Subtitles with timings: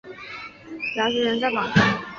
[0.95, 2.03] 表示仍在榜上